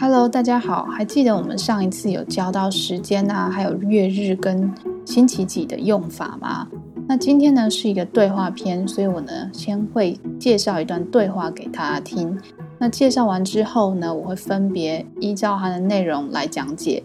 [0.00, 4.72] Hello，大家好，还记得我们上一次有教到时间啊，还有月日跟
[5.04, 6.68] 星期几的用法吗？
[7.08, 12.38] 那今天呢是一个对话篇，所以我呢先会介绍一段对话给大家听。
[12.78, 17.02] 那介绍完之后呢，我会分别依照它的内容来讲解。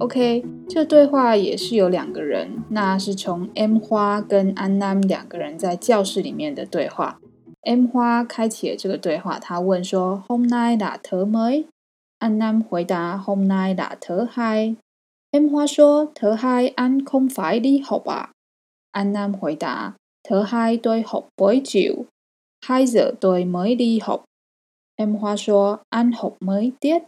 [0.00, 7.18] OK，这对话也是有两个人，那是从 M 花跟安娜两个人在教室里面的对话。
[7.62, 11.64] M 花开启了这个对话，他问说 h o m e night e 草莓？”
[12.22, 14.74] An Anh Nam 回答 hôm nay là thứ hai.
[15.30, 18.28] Em Hoa 说 thứ hai anh không phải đi học à?
[18.92, 19.90] An Nam hồi 答,
[20.28, 21.94] thứ hai tôi học buổi chiều.
[22.66, 24.24] Hai giờ tôi mới đi học.
[24.96, 26.98] Em Hoa 说 anh học mấy tiết?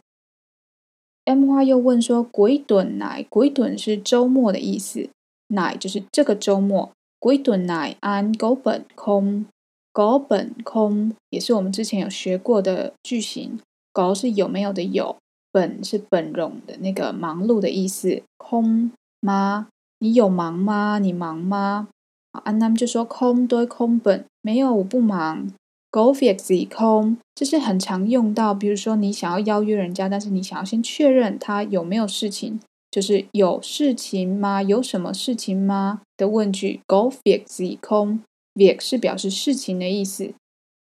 [1.24, 5.08] ”M 花又问说：“鬼顿乃鬼顿是周末的意思，
[5.48, 9.44] 乃就是这个周末。”鬼顿乃安，狗本空。
[9.92, 13.60] 狗本空也是我们之前有学过的句型。
[13.92, 15.16] 狗是有没有的有，
[15.52, 18.22] 本是本容的那个忙碌的意思。
[18.38, 19.66] 空吗？
[19.98, 20.98] 你有忙吗？
[20.98, 21.88] 你忙吗？
[22.32, 25.46] 啊，他们就说空对空本没有，我不忙。
[25.90, 28.54] 狗吠几空，这是很常用到。
[28.54, 32.60] 比如说你想要邀约人家，但是你想要先确认他有没有事情。
[32.90, 34.62] 就是有事情吗？
[34.62, 36.02] 有什么事情吗？
[36.16, 36.80] 的问句。
[36.86, 38.18] Go v i x k z i k o
[38.54, 40.34] v i x 是表示事情的意思。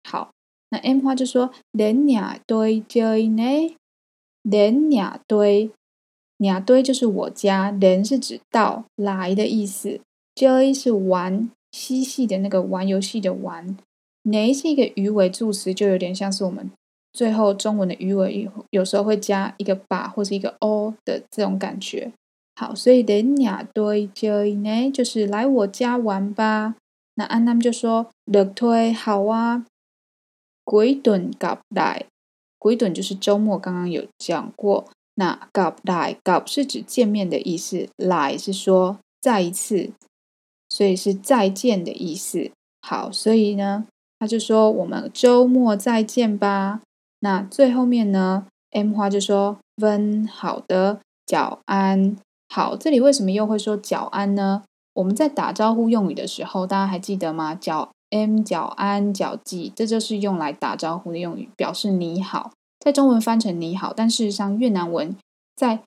[0.09, 0.31] 好，
[0.71, 3.77] 那 M 花就说，人俩堆在呢，
[4.43, 5.71] 人俩堆，
[6.39, 10.01] 俩堆就是我家，人是指到来的意思
[10.35, 13.77] ，joy 是玩嬉戏的那个玩游戏的玩，
[14.25, 16.69] 内是一个鱼尾助词，就有点像是我们。
[17.13, 22.11] 最后中文的余尾有有时候会加一个“把”或者一个 “o” 的这种感觉。
[22.57, 26.75] 好，所以“恁俩对叫呢”就是来我家玩吧。
[27.15, 29.67] 那安南就说：“乐推好啊，
[30.65, 32.05] 几顿不来？
[32.59, 34.87] 鬼顿就是周末，刚刚有讲过。
[35.17, 39.91] 那不来，搞是指见面的意思，来是说再一次，
[40.71, 42.51] 所以是再见的意思。
[42.81, 43.87] 好，所以呢，
[44.19, 46.81] 他就说我们周末再见吧。”
[47.25, 52.17] 那最后面呢？M 花就说：“温好的，早安
[52.49, 54.63] 好。”这里为什么又会说“早安”呢？
[54.95, 57.55] 我们在打招呼用语的时候，大家还记得吗？
[57.55, 62.51] 早 M 早安早记，这就是用来打招呼的用语，表示你好。
[62.81, 65.15] 在中文翻成你好，但事实上越南文
[65.55, 65.83] 在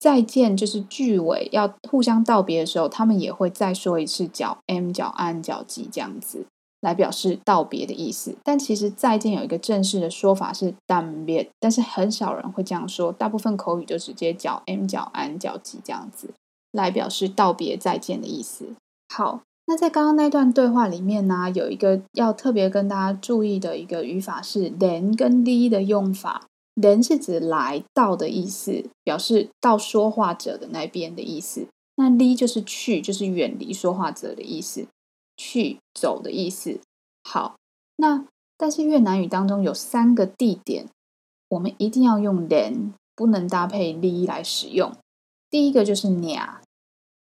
[0.00, 6.46] 再见，就是句尾要互相道别的时候，他们也会再说一次早 M 早安早记这样子。
[6.82, 11.24] 来表示道别的意思，但其实再见有一个正式的说法是 d a m
[11.60, 16.30] 但是很少人会这样说，大部分口语就直接叫 “m 角 n 叫 g 这样子
[16.72, 18.70] 来表示道别再见的意思。
[19.08, 31.60] 好，那在刚刚那段对话里面呢，有一个要特别跟大家注意的一个语法是“来”跟“离”的用法，“来”是指来到的意思，表示到说话者的那边的意思；
[31.94, 34.88] 那“离”就是去，就是远离说话者的意思。
[35.36, 36.80] 去走的意思。
[37.24, 37.56] 好，
[37.96, 38.24] 那
[38.56, 40.86] 但是越南语当中有三个地点，
[41.48, 44.92] 我们一定要用 then，不能搭配 li 来使用。
[45.50, 46.24] 第一个就是 n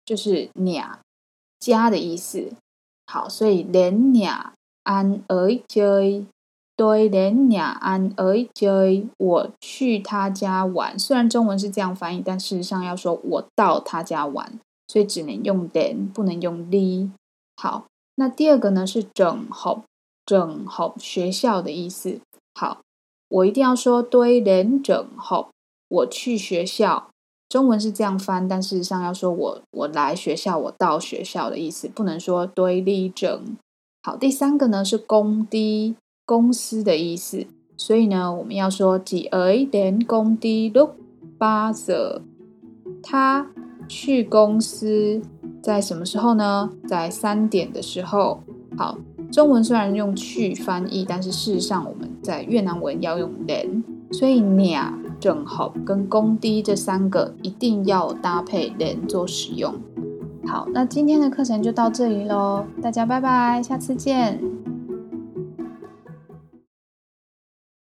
[0.04, 0.98] 就是 n
[1.58, 2.52] 家的意思。
[3.06, 4.52] 好，所以 then nhà
[4.84, 5.22] an
[7.48, 8.46] 鸟、安、h ơ i
[9.00, 14.58] t 我去他家玩，虽然中文是这样翻译，但事实上要说我到他家玩，
[14.88, 17.10] 所以只能用 then，不能用 li。
[17.58, 17.86] 好，
[18.16, 19.84] 那第二个呢是整好，
[20.26, 22.20] 整好学校的意思。
[22.54, 22.82] 好，
[23.28, 25.50] 我一定要说堆连整好，
[25.88, 27.08] 我去学校，
[27.48, 33.56] 中文是这样翻，但事实上要说我我来学校，我到学校的意思，不能说堆立整。
[34.02, 37.46] 好，第三个呢是工地公司的意思，
[37.78, 40.94] 所以呢我们要说几二连工地六
[41.38, 42.22] 八者，
[43.02, 43.50] 他
[43.88, 45.22] 去公司。
[45.66, 46.70] 在什么时候呢？
[46.86, 48.40] 在三点的时候。
[48.78, 48.96] 好，
[49.32, 53.82] 中文虽然用去翻译，但是事实上我们在越南文要用人，
[54.12, 59.74] 所以俩正好跟公低这三个一定要搭配人做使用。
[60.46, 64.55] 好，那今天的课程就到这里喽，大家拜拜，下次见。